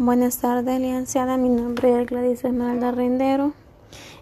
Buenas 0.00 0.38
tardes, 0.38 0.80
licenciada. 0.80 1.36
Mi 1.38 1.48
nombre 1.48 2.00
es 2.00 2.06
Gladys 2.06 2.44
Esmeralda 2.44 2.92
Rendero. 2.92 3.52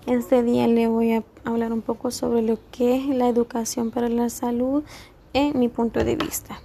Este 0.07 0.43
día 0.43 0.67
le 0.67 0.89
voy 0.89 1.13
a 1.13 1.23
hablar 1.45 1.75
un 1.75 1.83
poco 1.83 2.11
sobre 2.11 2.41
lo 2.41 2.59
que 2.71 2.97
es 2.97 3.07
la 3.09 3.29
educación 3.29 3.91
para 3.91 4.09
la 4.09 4.31
salud 4.31 4.85
en 5.35 5.59
mi 5.59 5.69
punto 5.69 6.03
de 6.03 6.17
vista. 6.17 6.63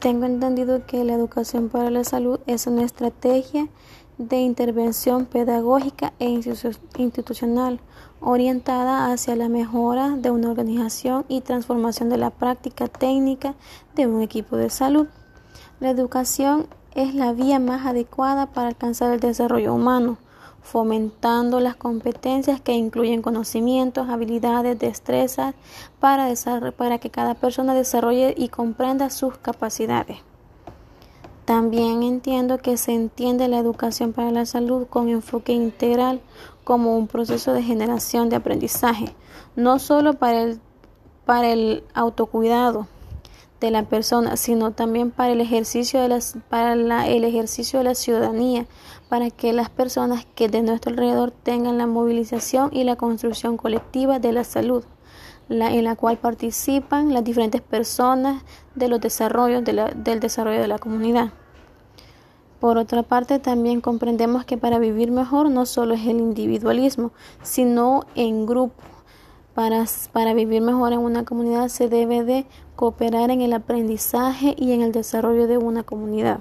Tengo 0.00 0.26
entendido 0.26 0.84
que 0.86 1.04
la 1.04 1.12
educación 1.12 1.68
para 1.68 1.88
la 1.88 2.02
salud 2.02 2.40
es 2.48 2.66
una 2.66 2.82
estrategia 2.82 3.68
de 4.18 4.40
intervención 4.40 5.26
pedagógica 5.26 6.12
e 6.18 6.36
institucional 6.98 7.78
orientada 8.20 9.12
hacia 9.12 9.36
la 9.36 9.48
mejora 9.48 10.16
de 10.16 10.32
una 10.32 10.50
organización 10.50 11.26
y 11.28 11.42
transformación 11.42 12.08
de 12.08 12.16
la 12.16 12.30
práctica 12.30 12.88
técnica 12.88 13.54
de 13.94 14.08
un 14.08 14.20
equipo 14.20 14.56
de 14.56 14.68
salud. 14.68 15.06
La 15.78 15.90
educación 15.90 16.66
es 16.94 17.14
la 17.14 17.32
vía 17.32 17.58
más 17.58 17.86
adecuada 17.86 18.46
para 18.46 18.68
alcanzar 18.68 19.12
el 19.12 19.20
desarrollo 19.20 19.74
humano, 19.74 20.18
fomentando 20.62 21.60
las 21.60 21.76
competencias 21.76 22.60
que 22.60 22.72
incluyen 22.72 23.22
conocimientos, 23.22 24.08
habilidades, 24.08 24.78
destrezas 24.78 25.54
para, 26.00 26.28
que 26.98 27.10
cada 27.10 27.34
persona 27.34 27.74
desarrolle 27.74 28.34
y 28.36 28.48
comprenda 28.48 29.10
sus 29.10 29.36
capacidades. 29.38 30.18
También 31.44 32.02
entiendo 32.02 32.58
que 32.58 32.76
se 32.76 32.92
entiende 32.92 33.48
la 33.48 33.58
educación 33.58 34.12
para 34.12 34.30
la 34.30 34.46
salud 34.46 34.86
con 34.86 35.08
enfoque 35.08 35.52
integral 35.52 36.20
como 36.64 36.96
un 36.96 37.08
proceso 37.08 37.52
de 37.52 37.62
generación 37.62 38.28
de 38.28 38.36
aprendizaje, 38.36 39.06
no 39.56 39.78
solo 39.78 40.14
para 40.14 40.42
el, 40.42 40.60
para 41.24 41.48
el 41.48 41.82
autocuidado, 41.94 42.86
de 43.60 43.70
la 43.70 43.84
persona, 43.84 44.36
sino 44.36 44.72
también 44.72 45.10
para 45.10 45.32
el 45.32 45.40
ejercicio 45.40 46.00
de 46.00 46.08
las, 46.08 46.36
para 46.48 46.72
el 46.72 47.24
ejercicio 47.24 47.78
de 47.78 47.84
la 47.84 47.94
ciudadanía, 47.94 48.66
para 49.08 49.30
que 49.30 49.52
las 49.52 49.68
personas 49.68 50.26
que 50.34 50.48
de 50.48 50.62
nuestro 50.62 50.92
alrededor 50.92 51.30
tengan 51.30 51.78
la 51.78 51.86
movilización 51.86 52.70
y 52.72 52.84
la 52.84 52.96
construcción 52.96 53.56
colectiva 53.56 54.18
de 54.18 54.32
la 54.32 54.44
salud, 54.44 54.84
la, 55.48 55.72
en 55.72 55.84
la 55.84 55.96
cual 55.96 56.16
participan 56.16 57.12
las 57.12 57.24
diferentes 57.24 57.60
personas 57.60 58.42
de 58.74 58.88
los 58.88 59.00
desarrollos 59.00 59.62
del 59.64 60.20
desarrollo 60.20 60.60
de 60.60 60.68
la 60.68 60.78
comunidad. 60.78 61.32
Por 62.60 62.76
otra 62.76 63.02
parte, 63.02 63.38
también 63.38 63.80
comprendemos 63.80 64.44
que 64.44 64.58
para 64.58 64.78
vivir 64.78 65.10
mejor 65.10 65.50
no 65.50 65.64
solo 65.64 65.94
es 65.94 66.06
el 66.06 66.18
individualismo, 66.18 67.10
sino 67.42 68.04
en 68.14 68.44
grupo 68.44 68.74
para, 69.54 69.84
para 70.12 70.34
vivir 70.34 70.62
mejor 70.62 70.92
en 70.92 71.00
una 71.00 71.24
comunidad 71.24 71.68
se 71.68 71.88
debe 71.88 72.24
de 72.24 72.46
cooperar 72.76 73.30
en 73.30 73.42
el 73.42 73.52
aprendizaje 73.52 74.54
y 74.56 74.72
en 74.72 74.82
el 74.82 74.92
desarrollo 74.92 75.46
de 75.46 75.58
una 75.58 75.82
comunidad. 75.82 76.40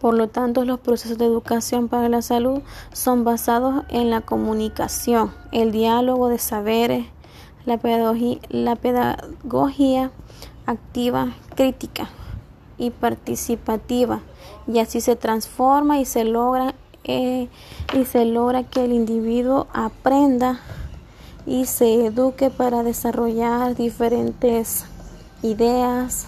Por 0.00 0.14
lo 0.14 0.28
tanto, 0.28 0.64
los 0.64 0.80
procesos 0.80 1.18
de 1.18 1.24
educación 1.24 1.88
para 1.88 2.08
la 2.08 2.20
salud 2.20 2.60
son 2.92 3.24
basados 3.24 3.84
en 3.88 4.10
la 4.10 4.20
comunicación, 4.20 5.32
el 5.50 5.72
diálogo 5.72 6.28
de 6.28 6.38
saberes, 6.38 7.06
la 7.64 7.78
pedagogía, 7.78 8.38
la 8.50 8.76
pedagogía 8.76 10.10
activa, 10.66 11.32
crítica 11.54 12.10
y 12.76 12.90
participativa, 12.90 14.20
y 14.66 14.78
así 14.78 15.00
se 15.00 15.16
transforma 15.16 15.98
y 15.98 16.04
se 16.04 16.24
logra 16.24 16.74
eh, 17.04 17.48
y 17.94 18.04
se 18.04 18.24
logra 18.24 18.64
que 18.64 18.84
el 18.84 18.92
individuo 18.92 19.66
aprenda 19.72 20.60
y 21.46 21.66
se 21.66 22.06
eduque 22.06 22.50
para 22.50 22.82
desarrollar 22.82 23.74
diferentes 23.74 24.84
ideas, 25.42 26.26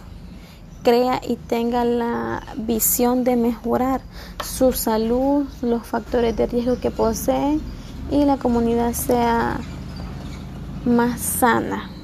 crea 0.83 1.21
y 1.27 1.37
tenga 1.37 1.85
la 1.85 2.43
visión 2.57 3.25
de 3.25 3.37
mejorar 3.37 4.01
su 4.45 4.73
salud, 4.73 5.47
los 5.63 5.87
factores 5.87 6.37
de 6.37 6.47
riesgo 6.47 6.79
que 6.79 6.91
posee 6.91 7.59
y 8.11 8.25
la 8.25 8.37
comunidad 8.37 8.93
sea 8.93 9.59
más 10.85 11.21
sana. 11.21 11.96